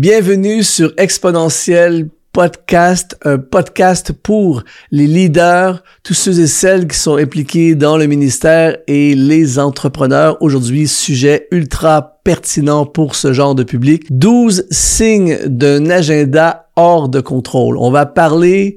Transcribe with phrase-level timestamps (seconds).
[0.00, 7.18] Bienvenue sur Exponentiel Podcast, un podcast pour les leaders, tous ceux et celles qui sont
[7.18, 10.38] impliqués dans le ministère et les entrepreneurs.
[10.40, 14.04] Aujourd'hui, sujet ultra pertinent pour ce genre de public.
[14.08, 17.76] 12 signes d'un agenda hors de contrôle.
[17.76, 18.76] On va parler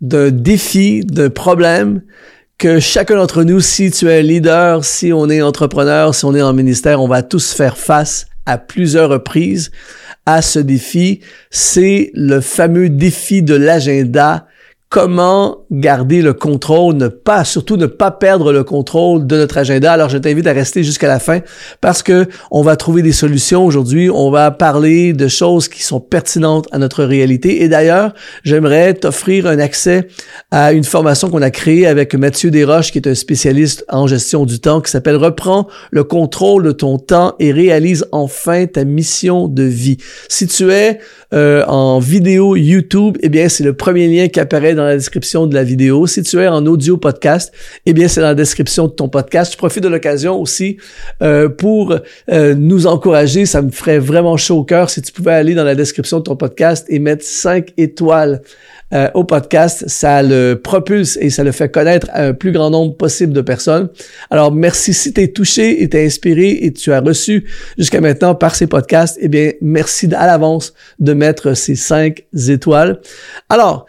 [0.00, 2.02] d'un défi, d'un problème
[2.58, 6.42] que chacun d'entre nous, si tu es leader, si on est entrepreneur, si on est
[6.42, 9.70] en ministère, on va tous faire face à plusieurs reprises
[10.26, 14.46] à ce défi, c'est le fameux défi de l'agenda.
[14.88, 19.92] Comment garder le contrôle, ne pas, surtout ne pas perdre le contrôle de notre agenda.
[19.92, 21.40] Alors, je t'invite à rester jusqu'à la fin
[21.80, 24.10] parce que on va trouver des solutions aujourd'hui.
[24.10, 27.62] On va parler de choses qui sont pertinentes à notre réalité.
[27.62, 30.08] Et d'ailleurs, j'aimerais t'offrir un accès
[30.50, 34.46] à une formation qu'on a créée avec Mathieu Desroches, qui est un spécialiste en gestion
[34.46, 39.48] du temps, qui s'appelle Reprends le contrôle de ton temps et réalise enfin ta mission
[39.48, 39.98] de vie.
[40.28, 40.98] Si tu es
[41.32, 45.46] euh, en vidéo YouTube, eh bien, c'est le premier lien qui apparaît dans la description
[45.46, 46.06] de la vidéo.
[46.06, 47.52] Si tu es en audio podcast,
[47.86, 49.52] eh bien, c'est dans la description de ton podcast.
[49.52, 50.76] Je profite de l'occasion aussi
[51.22, 51.96] euh, pour
[52.30, 53.46] euh, nous encourager.
[53.46, 56.24] Ça me ferait vraiment chaud au cœur si tu pouvais aller dans la description de
[56.24, 58.42] ton podcast et mettre 5 étoiles
[58.92, 59.84] euh, au podcast.
[59.88, 63.40] Ça le propulse et ça le fait connaître à un plus grand nombre possible de
[63.40, 63.88] personnes.
[64.30, 67.44] Alors, merci si tu es touché et t'es inspiré et tu as reçu
[67.76, 69.18] jusqu'à maintenant par ces podcasts.
[69.20, 73.00] Eh bien, merci à l'avance de mettre ces 5 étoiles.
[73.48, 73.86] Alors,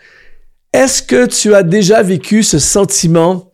[0.75, 3.53] est-ce que tu as déjà vécu ce sentiment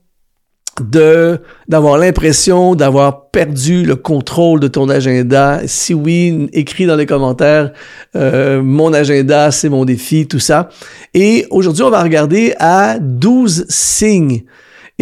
[0.81, 5.61] de d'avoir l'impression d'avoir perdu le contrôle de ton agenda?
[5.67, 7.73] Si oui, écris dans les commentaires
[8.15, 10.69] euh, mon agenda, c'est mon défi, tout ça.
[11.13, 14.43] Et aujourd'hui, on va regarder à 12 signes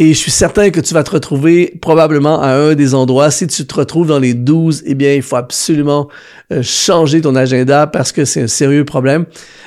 [0.01, 3.31] et je suis certain que tu vas te retrouver probablement à un des endroits.
[3.31, 6.07] Si tu te retrouves dans les 12, eh bien, il faut absolument
[6.53, 9.25] euh, changer ton agenda parce que c'est un sérieux problème.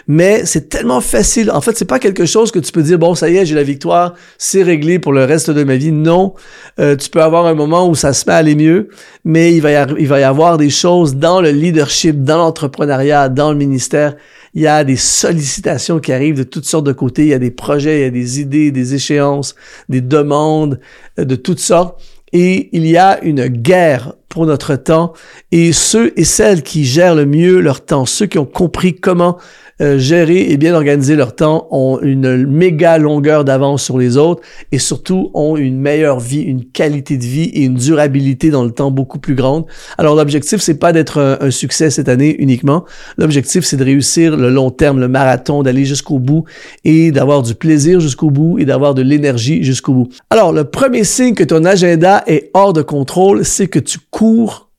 [0.09, 1.51] Mais c'est tellement facile.
[1.51, 3.55] En fait, c'est pas quelque chose que tu peux dire, bon, ça y est, j'ai
[3.55, 5.93] la victoire, c'est réglé pour le reste de ma vie.
[5.93, 6.33] Non.
[6.81, 8.89] Euh, tu peux avoir un moment où ça se met à aller mieux,
[9.27, 13.29] mais il va, y il va y avoir des choses dans le leadership, dans l'entrepreneuriat,
[13.29, 14.15] dans le ministère
[14.55, 17.39] il y a des sollicitations qui arrivent de toutes sortes de côtés, il y a
[17.39, 19.55] des projets, il y a des idées, des échéances,
[19.89, 20.79] des demandes
[21.19, 22.01] euh, de toutes sortes.
[22.33, 25.13] Et il y a une guerre pour notre temps.
[25.53, 29.37] Et ceux et celles qui gèrent le mieux leur temps, ceux qui ont compris comment
[29.83, 34.43] euh, gérer et bien organiser leur temps ont une méga longueur d'avance sur les autres
[34.71, 38.71] et surtout ont une meilleure vie, une qualité de vie et une durabilité dans le
[38.71, 39.65] temps beaucoup plus grande.
[39.99, 42.85] Alors l'objectif c'est pas d'être un, succès cette année uniquement.
[43.19, 46.45] L'objectif c'est de réussir le long terme, le marathon, d'aller jusqu'au bout
[46.85, 50.09] et d'avoir du plaisir jusqu'au bout et d'avoir de l'énergie jusqu'au bout.
[50.31, 53.99] Alors le premier signe que ton agenda est hors de contrôle, c'est que tu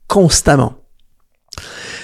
[0.07, 0.73] constamment.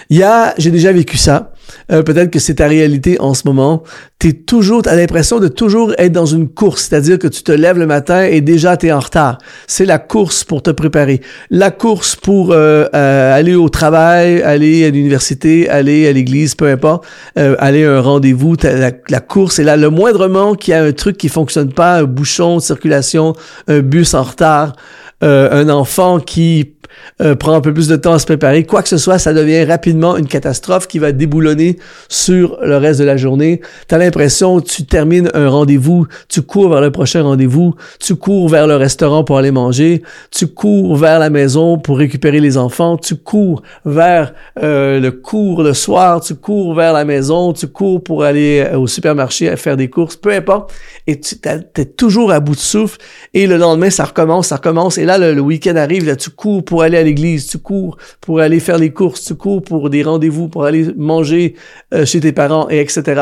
[0.10, 1.54] Il y a, j'ai déjà vécu ça.
[1.92, 3.84] Euh, peut-être que c'est ta réalité en ce moment.
[4.18, 7.78] T'es toujours, t'as l'impression de toujours être dans une course, c'est-à-dire que tu te lèves
[7.78, 9.38] le matin et déjà t'es en retard.
[9.68, 14.84] C'est la course pour te préparer, la course pour euh, euh, aller au travail, aller
[14.86, 18.56] à l'université, aller à l'église, peu importe, aller à un rendez-vous.
[18.64, 19.78] La, la, course est là.
[19.78, 23.36] Le moindrement qu'il y a un truc qui fonctionne pas, un bouchon circulation,
[23.68, 24.76] un bus en retard,
[25.22, 26.74] un enfant qui
[27.22, 29.34] euh, prend un peu plus de temps à se préparer, quoi que ce soit, ça
[29.34, 31.78] devient rapidement une catastrophe qui va déboulonner
[32.08, 33.62] sur le reste de la journée.
[33.88, 38.50] Tu as l'impression, tu termines un rendez-vous, tu cours vers le prochain rendez-vous, tu cours
[38.50, 42.98] vers le restaurant pour aller manger, tu cours vers la maison pour récupérer les enfants,
[42.98, 48.04] tu cours vers euh, le cours le soir, tu cours vers la maison, tu cours
[48.04, 50.72] pour aller euh, au supermarché à faire des courses, peu importe.
[51.08, 52.98] Et tu es toujours à bout de souffle.
[53.34, 54.98] Et le lendemain, ça recommence, ça recommence.
[54.98, 57.98] Et là, le, le week-end arrive, là, tu cours pour aller à l'église, tu cours
[58.22, 61.56] pour aller faire les courses, tu cours pour des rendez-vous, pour aller manger
[61.94, 63.22] euh, chez tes parents, et etc.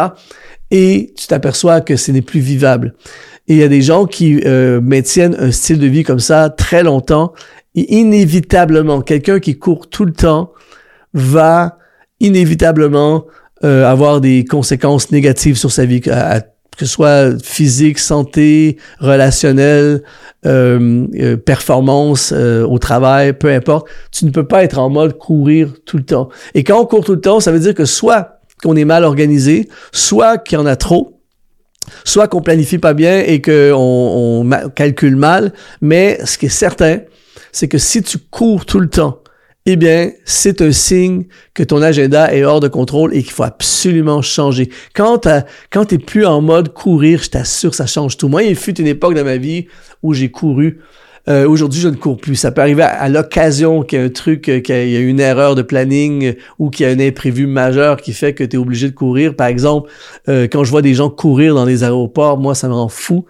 [0.71, 2.93] Et tu t'aperçois que ce n'est plus vivable.
[3.47, 6.49] Et il y a des gens qui euh, maintiennent un style de vie comme ça
[6.49, 7.33] très longtemps.
[7.75, 10.51] Et inévitablement, quelqu'un qui court tout le temps
[11.13, 11.77] va
[12.19, 13.25] inévitablement
[13.63, 16.01] euh, avoir des conséquences négatives sur sa vie,
[16.77, 20.03] que ce soit physique, santé, relationnel,
[20.45, 23.87] euh, euh, performance euh, au travail, peu importe.
[24.11, 26.29] Tu ne peux pas être en mode courir tout le temps.
[26.53, 29.03] Et quand on court tout le temps, ça veut dire que soit qu'on est mal
[29.03, 31.19] organisé, soit qu'il y en a trop,
[32.03, 35.53] soit qu'on planifie pas bien et qu'on on calcule mal.
[35.81, 36.99] Mais ce qui est certain,
[37.51, 39.21] c'est que si tu cours tout le temps,
[39.69, 43.43] eh bien, c'est un signe que ton agenda est hors de contrôle et qu'il faut
[43.43, 44.69] absolument changer.
[44.95, 45.27] Quand
[45.69, 48.29] quand t'es plus en mode courir, je t'assure, ça change tout.
[48.29, 49.67] Moi, il fut une époque dans ma vie
[50.03, 50.79] où j'ai couru
[51.29, 52.35] euh, aujourd'hui, je ne cours plus.
[52.35, 55.19] Ça peut arriver à, l'occasion qu'il y a un truc, euh, qu'il y a une
[55.19, 58.59] erreur de planning ou qu'il y a un imprévu majeur qui fait que tu es
[58.59, 59.35] obligé de courir.
[59.35, 59.89] Par exemple,
[60.25, 63.25] quand je vois des gens courir dans les aéroports, moi, ça me rend fou.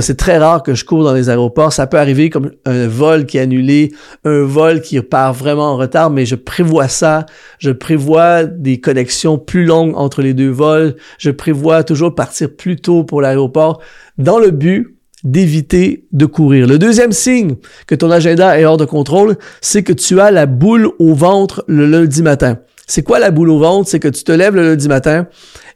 [0.00, 1.72] c'est très rare que je cours dans les aéroports.
[1.72, 3.92] Ça peut arriver comme un vol qui est annulé,
[4.24, 7.26] un vol qui part vraiment en retard, mais je prévois ça.
[7.58, 10.96] Je prévois des connexions plus longues entre les deux vols.
[11.18, 13.80] Je prévois toujours partir plus tôt pour l'aéroport
[14.18, 14.93] dans le but
[15.24, 16.66] d'éviter de courir.
[16.66, 17.56] Le deuxième signe
[17.86, 21.64] que ton agenda est hors de contrôle, c'est que tu as la boule au ventre
[21.66, 22.58] le lundi matin.
[22.86, 23.88] C'est quoi la boule au ventre?
[23.88, 25.26] C'est que tu te lèves le lundi matin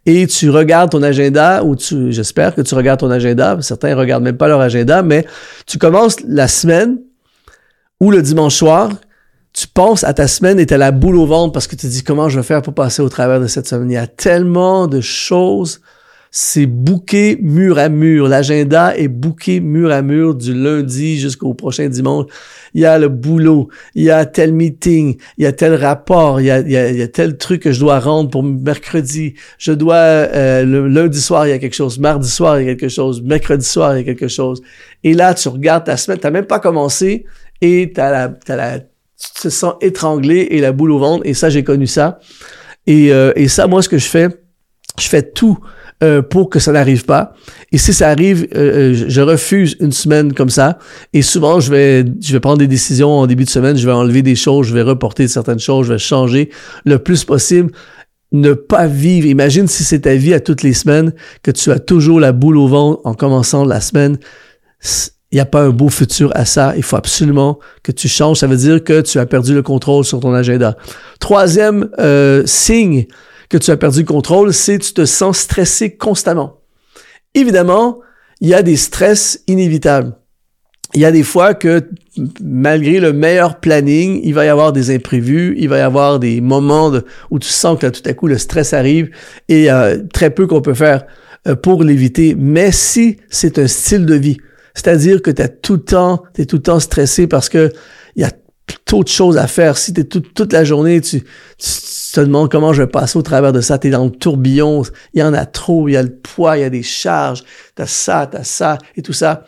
[0.04, 4.24] et tu regardes ton agenda, ou tu, j'espère que tu regardes ton agenda, certains regardent
[4.24, 5.26] même pas leur agenda, mais
[5.66, 6.98] tu commences la semaine
[8.00, 8.90] ou le dimanche soir,
[9.52, 11.86] tu penses à ta semaine et tu as la boule au ventre parce que tu
[11.86, 13.90] te dis comment je vais faire pour passer au travers de cette semaine?
[13.90, 15.80] Il y a tellement de choses
[16.30, 18.28] c'est bouqué mur à mur.
[18.28, 22.26] L'agenda est bouqué mur à mur du lundi jusqu'au prochain dimanche.
[22.74, 26.40] Il y a le boulot, il y a tel meeting, il y a tel rapport,
[26.40, 29.34] il y a, il y a, tel truc que je dois rendre pour mercredi.
[29.58, 32.70] Je dois, euh, le lundi soir, il y a quelque chose, mardi soir, il y
[32.70, 34.62] a quelque chose, mercredi soir, il y a quelque chose.
[35.04, 37.24] Et là, tu regardes ta semaine, t'as même pas commencé
[37.60, 41.22] et t'as la, t'as la, tu te sens étranglé et la boule au ventre.
[41.26, 42.18] Et ça, j'ai connu ça.
[42.86, 44.28] Et, euh, et ça, moi, ce que je fais,
[44.98, 45.58] je fais tout
[46.00, 47.34] euh, pour que ça n'arrive pas.
[47.72, 50.78] Et si ça arrive, euh, euh, je refuse une semaine comme ça.
[51.12, 53.76] Et souvent, je vais, je vais prendre des décisions en début de semaine.
[53.76, 56.50] Je vais enlever des choses, je vais reporter certaines choses, je vais changer
[56.84, 57.72] le plus possible.
[58.30, 59.26] Ne pas vivre.
[59.26, 61.12] Imagine si c'est ta vie à toutes les semaines,
[61.42, 64.18] que tu as toujours la boule au ventre en commençant la semaine.
[65.32, 66.74] Il n'y a pas un beau futur à ça.
[66.76, 68.38] Il faut absolument que tu changes.
[68.38, 70.76] Ça veut dire que tu as perdu le contrôle sur ton agenda.
[71.18, 71.88] Troisième
[72.44, 73.08] signe
[73.48, 76.60] que tu as perdu le contrôle, c'est tu te sens stressé constamment.
[77.34, 78.00] Évidemment,
[78.40, 80.14] il y a des stress inévitables.
[80.94, 81.86] Il y a des fois que
[82.42, 86.40] malgré le meilleur planning, il va y avoir des imprévus, il va y avoir des
[86.40, 86.90] moments
[87.30, 89.10] où tu sens que tout à coup le stress arrive
[89.48, 91.04] et a très peu qu'on peut faire
[91.46, 92.34] euh, pour l'éviter.
[92.38, 94.38] Mais si c'est un style de vie,
[94.74, 97.70] c'est-à-dire que tu tu es tout le temps stressé parce que
[98.84, 99.78] trop de choses à faire.
[99.78, 101.22] Si tu es toute la journée, tu,
[102.12, 104.82] te demandes comment je vais passer au travers de ça, tu es dans le tourbillon,
[105.14, 107.44] il y en a trop, il y a le poids, il y a des charges,
[107.76, 109.44] tu as ça, tu as ça et tout ça.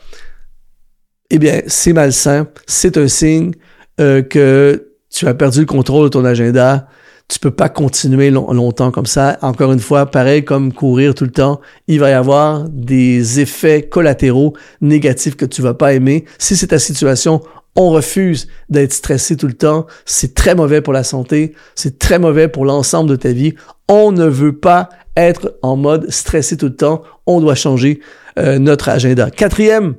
[1.31, 2.49] Eh bien, c'est malsain.
[2.67, 3.53] C'est un signe
[4.01, 6.89] euh, que tu as perdu le contrôle de ton agenda.
[7.29, 9.39] Tu peux pas continuer longtemps comme ça.
[9.43, 13.83] Encore une fois, pareil comme courir tout le temps, il va y avoir des effets
[13.83, 16.25] collatéraux négatifs que tu vas pas aimer.
[16.39, 17.41] Si c'est ta situation,
[17.77, 19.87] on refuse d'être stressé tout le temps.
[20.05, 21.55] C'est très mauvais pour la santé.
[21.75, 23.55] C'est très mauvais pour l'ensemble de ta vie.
[23.89, 27.03] On ne veut pas être en mode stressé tout le temps.
[27.27, 28.01] On doit changer
[28.39, 29.31] euh, notre agenda.
[29.31, 29.95] Quatrième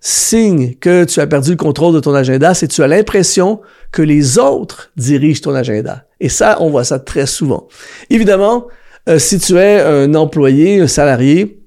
[0.00, 3.60] signe que tu as perdu le contrôle de ton agenda, c'est que tu as l'impression
[3.92, 6.04] que les autres dirigent ton agenda.
[6.20, 7.68] Et ça, on voit ça très souvent.
[8.08, 8.66] Évidemment,
[9.08, 11.60] euh, si tu es un employé, un salarié,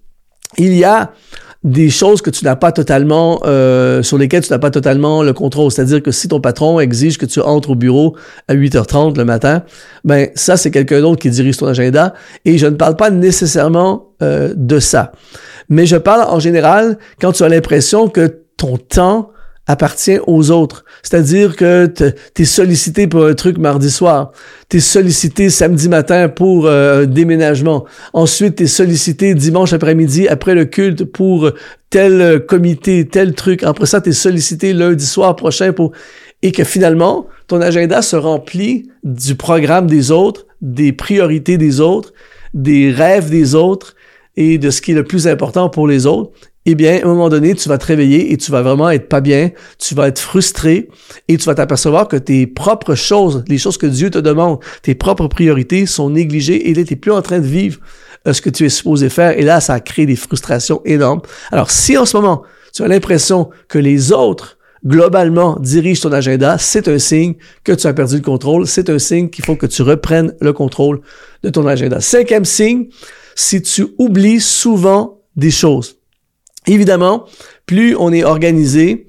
[0.58, 1.14] il y a
[1.64, 5.32] des choses que tu n'as pas totalement, euh, sur lesquelles tu n'as pas totalement le
[5.32, 5.72] contrôle.
[5.72, 8.16] C'est-à-dire que si ton patron exige que tu entres au bureau
[8.48, 9.64] à 8h30 le matin,
[10.04, 12.14] ben ça, c'est quelqu'un d'autre qui dirige ton agenda.
[12.44, 15.14] Et je ne parle pas nécessairement euh, de ça.
[15.70, 19.30] Mais je parle en général quand tu as l'impression que ton temps
[19.68, 20.84] appartient aux autres.
[21.04, 21.86] C'est-à-dire que
[22.34, 24.32] tu es sollicité pour un truc mardi soir,
[24.70, 30.28] tu es sollicité samedi matin pour euh, un déménagement, ensuite tu es sollicité dimanche après-midi
[30.28, 31.52] après le culte pour
[31.90, 35.92] tel euh, comité, tel truc, après ça tu es sollicité lundi soir prochain pour...
[36.46, 42.12] Et que finalement, ton agenda se remplit du programme des autres, des priorités des autres,
[42.54, 43.96] des rêves des autres
[44.36, 46.32] et de ce qui est le plus important pour les autres
[46.66, 49.10] eh bien, à un moment donné, tu vas te réveiller et tu vas vraiment être
[49.10, 50.90] pas bien, tu vas être frustré
[51.28, 54.96] et tu vas t'apercevoir que tes propres choses, les choses que Dieu te demande, tes
[54.96, 57.80] propres priorités sont négligées et là, tu n'es plus en train de vivre
[58.28, 61.22] euh, ce que tu es supposé faire et là, ça crée des frustrations énormes.
[61.52, 66.58] Alors, si en ce moment, tu as l'impression que les autres, globalement, dirigent ton agenda,
[66.58, 67.36] c'est un signe
[67.66, 70.54] que tu as perdu le contrôle, c'est un signe qu'il faut que tu reprennes le
[70.54, 71.02] contrôle
[71.44, 72.00] de ton agenda.
[72.00, 72.88] Cinquième signe,
[73.36, 75.98] si tu oublies souvent des choses.
[76.68, 77.26] Évidemment,
[77.66, 79.08] plus on est organisé,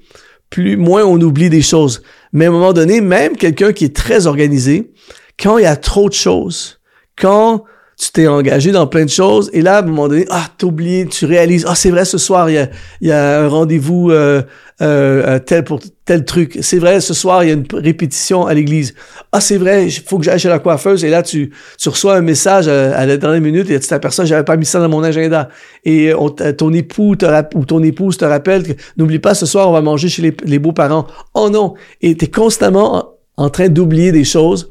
[0.49, 2.01] plus moins on oublie des choses.
[2.33, 4.91] Mais à un moment donné, même quelqu'un qui est très organisé,
[5.39, 6.79] quand il y a trop de choses,
[7.17, 7.63] quand
[7.97, 10.67] tu t'es engagé dans plein de choses et là, à un moment donné, ah, t'as
[10.67, 13.47] oublié, tu réalises, ah, c'est vrai, ce soir, il y a, il y a un
[13.47, 14.41] rendez-vous euh,
[14.81, 16.59] euh, tel pour tel truc.
[16.61, 18.95] C'est vrai, ce soir, il y a une répétition à l'église.
[19.31, 22.17] Ah, c'est vrai, il faut que j'aille chez la coiffeuse et là, tu, tu reçois
[22.17, 25.01] un message à, la dernière minute et tu t'aperçois, j'avais pas mis ça dans mon
[25.01, 25.47] agenda.
[25.85, 26.11] Et
[26.57, 27.25] ton époux te,
[27.55, 30.35] ou ton épouse te rappelle que n'oublie pas, ce soir, on va manger chez les,
[30.43, 31.07] les beaux-parents.
[31.33, 31.75] Oh non!
[32.01, 34.69] Et t'es constamment en train d'oublier des choses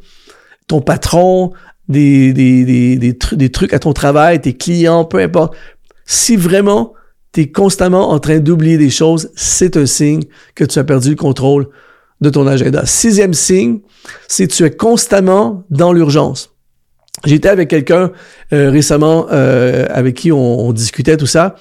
[0.66, 1.52] ton patron,
[1.88, 5.54] des, des, des, des, trucs à ton travail, tes clients, peu importe.
[6.06, 6.94] Si vraiment
[7.32, 10.22] tu es constamment en train d'oublier des choses, c'est un signe
[10.54, 11.68] que tu as perdu le contrôle
[12.20, 12.86] de ton agenda.
[12.86, 13.80] Sixième signe,
[14.28, 16.54] c'est que tu es constamment dans l'urgence.
[17.24, 18.10] J'étais avec quelqu'un
[18.52, 21.56] euh, récemment euh, avec qui on, discutait tout ça.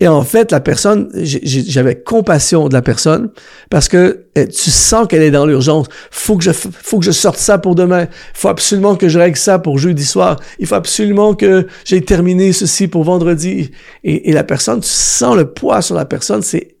[0.00, 3.30] Et en fait, la personne, j'avais compassion de la personne
[3.70, 5.86] parce que eh, tu sens qu'elle est dans l'urgence.
[6.10, 8.08] Faut que je, faut que je sorte ça pour demain.
[8.34, 10.40] Faut absolument que je règle ça pour jeudi soir.
[10.58, 13.70] Il faut absolument que j'ai terminé ceci pour vendredi.
[14.02, 16.42] Et, et la personne, tu sens le poids sur la personne.
[16.42, 16.76] C'est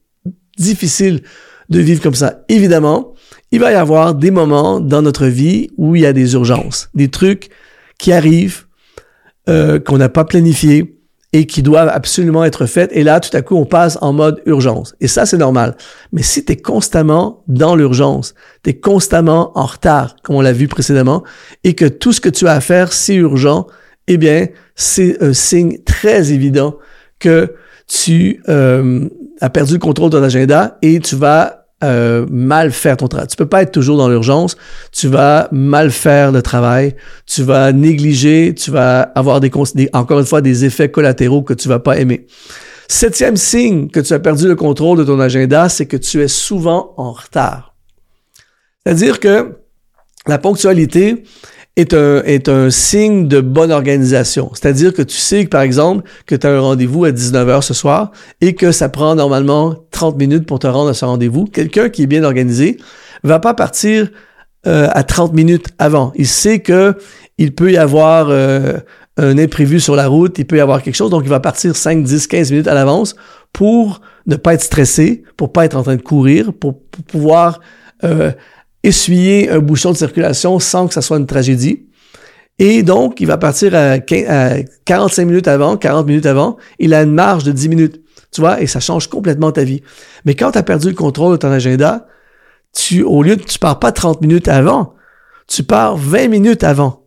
[0.58, 1.22] difficile
[1.70, 2.44] de vivre comme ça.
[2.48, 3.14] Évidemment,
[3.52, 6.90] il va y avoir des moments dans notre vie où il y a des urgences,
[6.94, 7.50] des trucs
[7.98, 8.64] qui arrivent
[9.48, 10.93] euh, qu'on n'a pas planifiés
[11.34, 12.90] et qui doivent absolument être faites.
[12.92, 14.94] Et là, tout à coup, on passe en mode urgence.
[15.00, 15.76] Et ça, c'est normal.
[16.12, 20.52] Mais si tu es constamment dans l'urgence, tu es constamment en retard, comme on l'a
[20.52, 21.24] vu précédemment,
[21.64, 23.66] et que tout ce que tu as à faire, c'est urgent,
[24.06, 26.76] eh bien, c'est un signe très évident
[27.18, 27.56] que
[27.88, 29.08] tu euh,
[29.40, 33.28] as perdu le contrôle de ton agenda et tu vas euh, mal faire ton travail.
[33.28, 34.56] Tu peux pas être toujours dans l'urgence.
[34.92, 36.94] Tu vas mal faire le travail.
[37.26, 38.54] Tu vas négliger.
[38.54, 39.40] Tu vas avoir
[39.92, 42.26] encore une fois des effets collatéraux que tu vas pas aimer.
[42.88, 46.28] Septième signe que tu as perdu le contrôle de ton agenda, c'est que tu es
[46.28, 47.74] souvent en retard.
[48.84, 49.56] C'est-à-dire que
[50.26, 51.24] la ponctualité,
[51.76, 54.50] est un, est un signe de bonne organisation.
[54.54, 57.74] C'est-à-dire que tu sais que, par exemple, que tu as un rendez-vous à 19h ce
[57.74, 61.46] soir et que ça prend normalement 30 minutes pour te rendre à ce rendez-vous.
[61.46, 62.78] Quelqu'un qui est bien organisé
[63.24, 64.08] va pas partir
[64.66, 66.12] euh, à 30 minutes avant.
[66.14, 66.96] Il sait que
[67.38, 68.78] il peut y avoir euh,
[69.16, 71.74] un imprévu sur la route, il peut y avoir quelque chose, donc il va partir
[71.74, 73.16] 5, 10, 15 minutes à l'avance
[73.52, 77.60] pour ne pas être stressé, pour pas être en train de courir, pour, pouvoir
[78.04, 78.32] euh,
[78.84, 81.86] essuyer un bouchon de circulation sans que ça soit une tragédie.
[82.60, 86.56] Et donc, il va partir à, 45 minutes avant, 40 minutes avant.
[86.78, 88.02] Il a une marge de 10 minutes.
[88.30, 89.82] Tu vois, et ça change complètement ta vie.
[90.24, 92.06] Mais quand tu as perdu le contrôle de ton agenda,
[92.72, 94.94] tu, au lieu de, tu pars pas 30 minutes avant,
[95.48, 97.04] tu pars 20 minutes avant.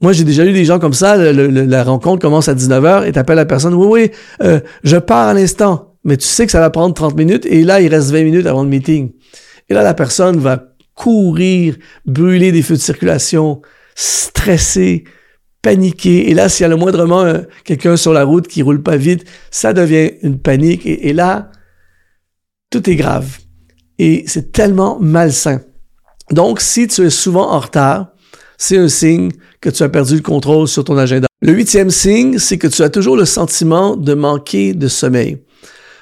[0.00, 3.36] Moi, j'ai déjà eu des gens comme ça, la rencontre commence à 19h et t'appelles
[3.36, 4.10] la personne, oui, oui,
[4.42, 5.94] euh, je pars à l'instant.
[6.04, 8.46] Mais tu sais que ça va prendre 30 minutes et là, il reste 20 minutes
[8.46, 9.12] avant le meeting.
[9.68, 13.62] Et là, la personne va courir, brûler des feux de circulation,
[13.94, 15.04] stresser,
[15.62, 16.30] paniquer.
[16.30, 18.96] Et là, s'il y a le moindrement euh, quelqu'un sur la route qui roule pas
[18.96, 20.82] vite, ça devient une panique.
[20.84, 21.52] Et, là,
[22.70, 23.38] tout est grave.
[23.98, 25.60] Et c'est tellement malsain.
[26.30, 28.08] Donc, si tu es souvent en retard,
[28.58, 31.28] c'est un signe que tu as perdu le contrôle sur ton agenda.
[31.42, 35.42] Le huitième signe, c'est que tu as toujours le sentiment de manquer de sommeil.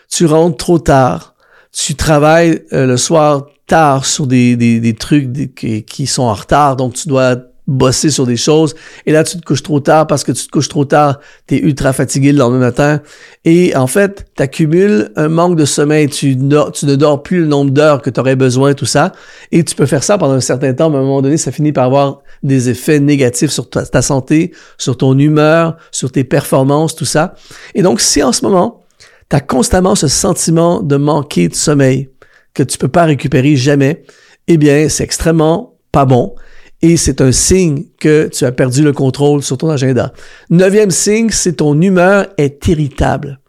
[0.09, 1.35] Tu rentres trop tard.
[1.73, 6.35] Tu travailles euh, le soir tard sur des, des, des trucs qui, qui, sont en
[6.35, 8.75] retard, donc tu dois bosser sur des choses.
[9.07, 11.55] Et là, tu te couches trop tard parce que tu te couches trop tard, tu
[11.55, 13.01] es ultra fatigué le lendemain matin.
[13.45, 16.09] Et en fait, tu accumules un manque de sommeil.
[16.09, 19.13] Tu, ne dors plus le nombre d'heures que tu aurais besoin, tout ça.
[19.53, 21.53] Et tu peux faire ça pendant un certain temps, mais à un moment donné, ça
[21.53, 26.25] finit par avoir des effets négatifs sur ta, ta santé, sur ton humeur, sur tes
[26.25, 27.35] performances, tout ça.
[27.75, 28.83] Et donc, si en ce moment,
[29.31, 32.11] tu as constamment ce sentiment de manquer de sommeil,
[32.55, 34.05] que tu peux pas récupérer jamais,
[34.47, 36.35] eh bien, c'est extrêmement pas bon.
[36.83, 40.13] Et c'est un signe que tu as perdu le contrôle sur ton agenda.
[40.51, 43.41] Neuvième signe, c'est ton humeur est irritable.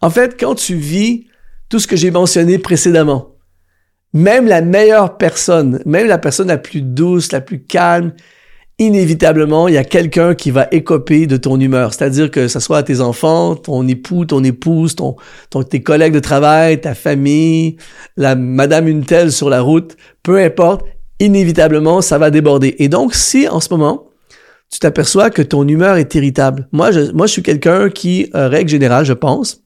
[0.00, 1.26] En fait, quand tu vis
[1.68, 3.34] tout ce que j'ai mentionné précédemment,
[4.12, 8.12] même la meilleure personne, même la personne la plus douce, la plus calme,
[8.78, 11.94] inévitablement, il y a quelqu'un qui va écoper de ton humeur.
[11.94, 15.16] C'est-à-dire que ce soit tes enfants, ton époux, ton épouse, ton,
[15.62, 17.76] tes collègues de travail, ta famille,
[18.16, 20.84] la madame une telle sur la route, peu importe,
[21.20, 22.74] inévitablement, ça va déborder.
[22.78, 24.08] Et donc, si en ce moment,
[24.70, 28.48] tu t'aperçois que ton humeur est irritable, moi, je, moi, je suis quelqu'un qui, euh,
[28.48, 29.62] règle générale, je pense,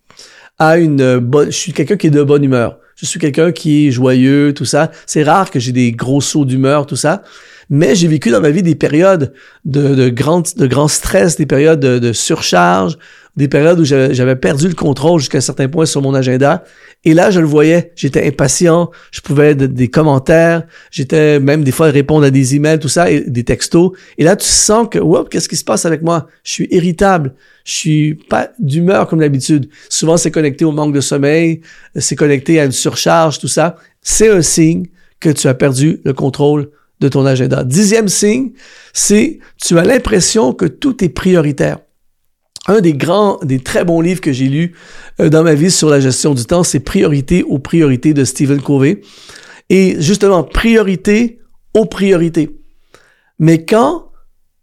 [0.59, 2.79] a une bonne, je suis quelqu'un qui est de bonne humeur.
[2.97, 4.91] Je suis quelqu'un qui est joyeux, tout ça.
[5.07, 7.23] C'est rare que j'ai des gros sauts d'humeur, tout ça
[7.71, 9.33] mais j'ai vécu dans ma vie des périodes
[9.65, 12.99] de, de, grand, de grand stress, des périodes de, surcharge,
[13.37, 16.65] des périodes où j'avais perdu le contrôle jusqu'à un certain point sur mon agenda.
[17.05, 21.71] Et là, je le voyais, j'étais impatient, je pouvais des, des commentaires, j'étais même des
[21.71, 23.93] fois répondre à des emails, tout ça, des textos.
[24.17, 26.27] Et là, tu sens que, wow, qu'est-ce qui se passe avec moi?
[26.43, 27.35] Je suis irritable,
[27.65, 29.69] je suis pas d'humeur comme d'habitude.
[29.89, 31.61] Souvent, c'est connecté au manque de sommeil,
[31.95, 33.77] c'est connecté à une surcharge, tout ça.
[34.03, 34.87] C'est un signe
[35.21, 37.65] que tu as perdu le contrôle de ton agenda.
[37.65, 38.53] Dixième signe,
[38.93, 41.79] c'est tu as l'impression que tout est prioritaire.
[42.67, 44.75] Un des grands, des très bons livres que j'ai lus
[45.21, 48.61] euh, dans ma vie sur la gestion du temps, c'est Priorité aux priorités de Stephen
[48.61, 49.01] Covey.
[49.71, 51.41] Et justement, priorité
[51.75, 52.59] aux priorités.
[53.39, 54.11] Mais quand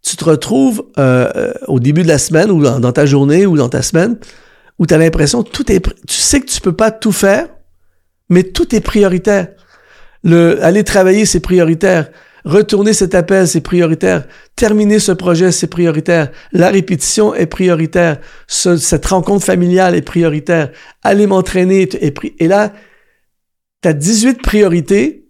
[0.02, 3.56] tu te retrouves euh, euh, au début de la semaine ou dans, ta journée ou
[3.56, 4.18] dans ta semaine,
[4.78, 7.48] où tu as l'impression tout est, tu sais que tu peux pas tout faire,
[8.28, 9.48] mais tout est prioritaire.
[10.22, 12.10] Le, aller travailler, c'est prioritaire.
[12.46, 14.24] Retourner cet appel, c'est prioritaire.
[14.54, 16.30] Terminer ce projet, c'est prioritaire.
[16.52, 18.20] La répétition est prioritaire.
[18.46, 20.70] cette rencontre familiale est prioritaire.
[21.02, 22.46] Aller m'entraîner est, prioritaire.
[22.46, 22.72] Et là,
[23.82, 25.26] tu as 18 priorités,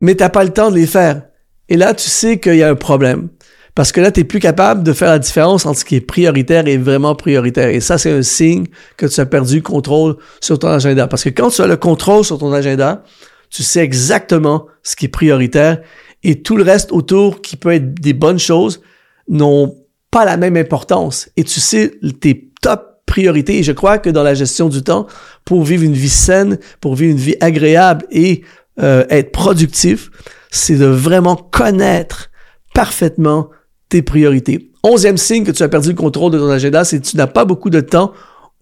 [0.00, 1.22] mais t'as pas le temps de les faire.
[1.68, 3.28] Et là, tu sais qu'il y a un problème.
[3.76, 6.00] Parce que là, tu n'es plus capable de faire la différence entre ce qui est
[6.00, 7.68] prioritaire et vraiment prioritaire.
[7.68, 8.66] Et ça, c'est un signe
[8.96, 11.06] que tu as perdu le contrôle sur ton agenda.
[11.06, 13.04] Parce que quand tu as le contrôle sur ton agenda,
[13.50, 15.80] tu sais exactement ce qui est prioritaire
[16.22, 18.82] et tout le reste autour qui peut être des bonnes choses
[19.28, 19.76] n'ont
[20.10, 24.22] pas la même importance et tu sais tes top priorités et je crois que dans
[24.22, 25.06] la gestion du temps
[25.44, 28.42] pour vivre une vie saine, pour vivre une vie agréable et
[28.80, 30.10] euh, être productif,
[30.50, 32.30] c'est de vraiment connaître
[32.74, 33.50] parfaitement
[33.88, 34.70] tes priorités.
[34.84, 37.26] Onzième signe que tu as perdu le contrôle de ton agenda, c'est que tu n'as
[37.26, 38.12] pas beaucoup de temps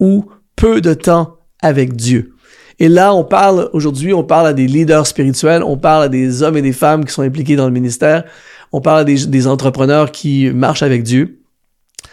[0.00, 2.36] ou peu de temps avec Dieu.
[2.78, 6.42] Et là, on parle, aujourd'hui, on parle à des leaders spirituels, on parle à des
[6.42, 8.25] hommes et des femmes qui sont impliqués dans le ministère,
[8.73, 11.40] on parle à des, entrepreneurs qui marchent avec Dieu.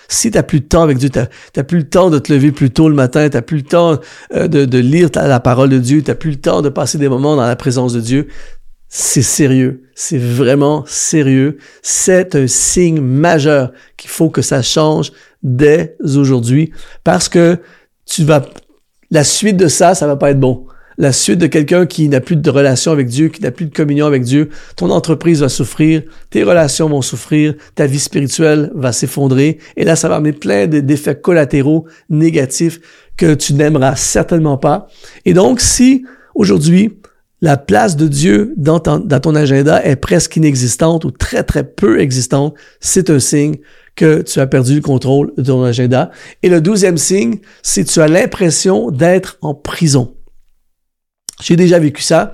[0.07, 2.31] Si tu n'as plus de temps avec Dieu, tu n'as plus le temps de te
[2.31, 3.99] lever plus tôt le matin, tu n'as plus le temps
[4.33, 7.09] euh, de, lire la parole de Dieu, tu n'as plus le temps de passer des
[7.09, 8.27] moments dans la présence de Dieu,
[8.87, 11.57] c'est sérieux, c'est vraiment sérieux.
[11.81, 16.71] C'est un signe majeur qu'il faut que ça change dès aujourd'hui
[17.03, 17.57] parce que
[18.05, 18.45] tu vas
[19.13, 20.65] la suite de ça, ça va pas être bon.
[20.97, 23.73] La suite de quelqu'un qui n'a plus de relation avec Dieu, qui n'a plus de
[23.73, 26.01] communion avec Dieu, ton entreprise va souffrir,
[26.31, 30.65] tes relations vont souffrir, ta vie spirituelle va s'effondrer, et là, ça va amener plein
[30.65, 32.79] d'effets collatéraux négatifs
[33.15, 34.87] que tu n'aimeras certainement pas.
[35.25, 36.97] Et donc, si aujourd'hui,
[37.41, 41.99] la place de Dieu dans dans ton agenda est presque inexistante ou très, très peu
[41.99, 43.57] existante, c'est un signe
[43.95, 46.11] que tu as perdu le contrôle de ton agenda.
[46.41, 50.15] Et le douzième signe, c'est tu as l'impression d'être en prison.
[51.41, 52.33] J'ai déjà vécu ça,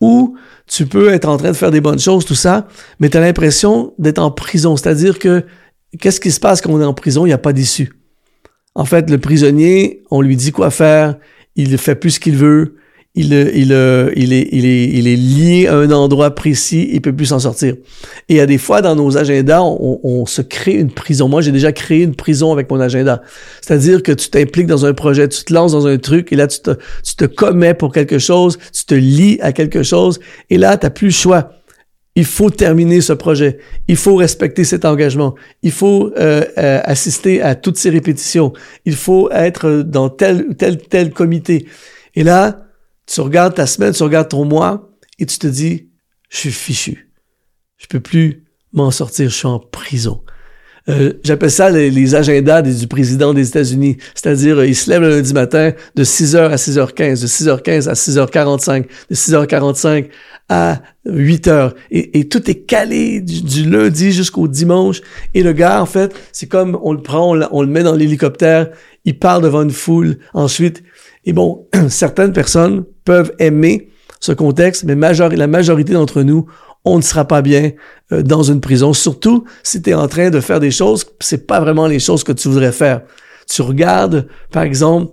[0.00, 2.68] où tu peux être en train de faire des bonnes choses, tout ça,
[3.00, 4.76] mais tu as l'impression d'être en prison.
[4.76, 5.44] C'est-à-dire que
[6.00, 7.26] qu'est-ce qui se passe quand on est en prison?
[7.26, 7.92] Il n'y a pas d'issue.
[8.74, 11.16] En fait, le prisonnier, on lui dit quoi faire,
[11.54, 12.76] il ne fait plus ce qu'il veut,
[13.16, 13.72] il, il,
[14.16, 17.38] il, est, il, est, il est lié à un endroit précis, il peut plus s'en
[17.38, 17.76] sortir.
[18.28, 21.28] Et a des fois, dans nos agendas, on, on se crée une prison.
[21.28, 23.22] Moi, j'ai déjà créé une prison avec mon agenda.
[23.60, 26.48] C'est-à-dire que tu t'impliques dans un projet, tu te lances dans un truc, et là,
[26.48, 26.72] tu te,
[27.04, 30.18] tu te commets pour quelque chose, tu te lies à quelque chose,
[30.50, 31.50] et là, tu n'as plus le choix.
[32.16, 33.58] Il faut terminer ce projet.
[33.88, 35.34] Il faut respecter cet engagement.
[35.64, 38.52] Il faut euh, euh, assister à toutes ces répétitions.
[38.84, 41.66] Il faut être dans tel tel tel comité.
[42.14, 42.63] Et là,
[43.06, 45.90] tu regardes ta semaine, tu regardes ton mois et tu te dis,
[46.30, 47.10] je suis fichu.
[47.76, 50.22] Je peux plus m'en sortir, je suis en prison.
[50.90, 53.96] Euh, j'appelle ça les, agendas du président des États-Unis.
[54.14, 57.94] C'est-à-dire, euh, il se lève le lundi matin de 6h à 6h15, de 6h15 à
[57.94, 60.08] 6h45, de 6h45
[60.50, 61.72] à 8h.
[61.90, 65.00] Et, tout est calé du, lundi jusqu'au dimanche.
[65.32, 67.94] Et le gars, en fait, c'est comme on le prend, on, on le met dans
[67.94, 68.70] l'hélicoptère,
[69.06, 70.18] il part devant une foule.
[70.34, 70.82] Ensuite,
[71.24, 73.90] et bon, certaines personnes peuvent aimer
[74.20, 76.46] ce contexte, mais la majorité d'entre nous,
[76.84, 77.72] on ne sera pas bien
[78.12, 81.46] euh, dans une prison, surtout si tu es en train de faire des choses, c'est
[81.46, 83.02] pas vraiment les choses que tu voudrais faire.
[83.48, 85.12] Tu regardes, par exemple,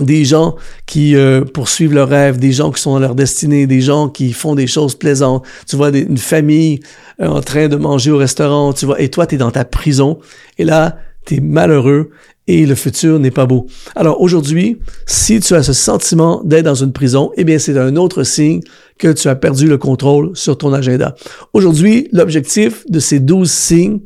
[0.00, 0.56] des gens
[0.86, 4.32] qui euh, poursuivent leurs rêves, des gens qui sont dans leur destinée, des gens qui
[4.32, 5.44] font des choses plaisantes.
[5.68, 6.80] Tu vois une famille
[7.20, 9.64] euh, en train de manger au restaurant, tu vois, et toi, tu es dans ta
[9.64, 10.18] prison,
[10.58, 12.10] et là, tu es malheureux,
[12.46, 13.66] et le futur n'est pas beau.
[13.94, 17.96] Alors aujourd'hui, si tu as ce sentiment d'être dans une prison, eh bien c'est un
[17.96, 18.60] autre signe
[18.98, 21.14] que tu as perdu le contrôle sur ton agenda.
[21.52, 24.00] Aujourd'hui, l'objectif de ces douze signes,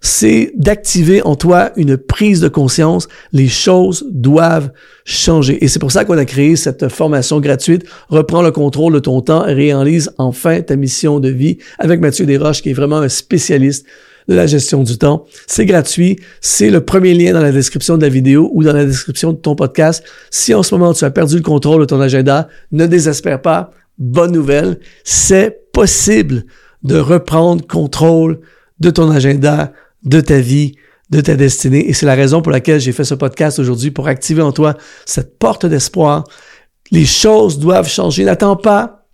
[0.00, 3.06] c'est d'activer en toi une prise de conscience.
[3.32, 4.70] Les choses doivent
[5.04, 5.62] changer.
[5.62, 7.84] Et c'est pour ça qu'on a créé cette formation gratuite.
[8.08, 12.24] Reprends le contrôle de ton temps et réalise enfin ta mission de vie avec Mathieu
[12.24, 13.84] Desroches, qui est vraiment un spécialiste
[14.34, 15.24] la gestion du temps.
[15.46, 16.18] C'est gratuit.
[16.40, 19.38] C'est le premier lien dans la description de la vidéo ou dans la description de
[19.38, 20.04] ton podcast.
[20.30, 23.72] Si en ce moment tu as perdu le contrôle de ton agenda, ne désespère pas.
[23.98, 24.78] Bonne nouvelle.
[25.04, 26.44] C'est possible
[26.82, 28.40] de reprendre contrôle
[28.78, 29.72] de ton agenda,
[30.04, 30.74] de ta vie,
[31.10, 31.88] de ta destinée.
[31.88, 34.76] Et c'est la raison pour laquelle j'ai fait ce podcast aujourd'hui pour activer en toi
[35.06, 36.24] cette porte d'espoir.
[36.90, 38.24] Les choses doivent changer.
[38.24, 39.06] N'attends pas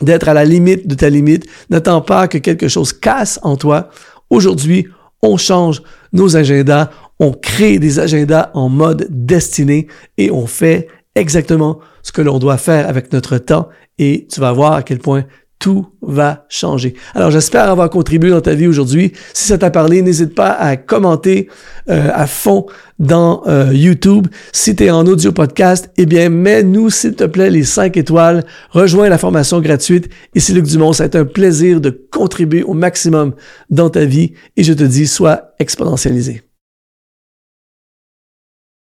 [0.00, 1.46] d'être à la limite de ta limite.
[1.70, 3.90] N'attends pas que quelque chose casse en toi.
[4.30, 4.86] Aujourd'hui,
[5.22, 11.80] on change nos agendas, on crée des agendas en mode destiné et on fait exactement
[12.02, 13.68] ce que l'on doit faire avec notre temps.
[13.98, 15.24] Et tu vas voir à quel point
[15.58, 16.94] tout va changer.
[17.14, 19.12] Alors j'espère avoir contribué dans ta vie aujourd'hui.
[19.34, 21.48] Si ça t'a parlé, n'hésite pas à commenter
[21.90, 22.66] euh, à fond
[22.98, 24.28] dans euh, YouTube.
[24.52, 28.44] Si tu es en audio podcast, eh bien mets-nous s'il te plaît les 5 étoiles,
[28.70, 30.08] rejoins la formation gratuite.
[30.34, 33.34] Ici Luc Dumont, ça a été un plaisir de contribuer au maximum
[33.70, 36.47] dans ta vie et je te dis sois exponentialisé.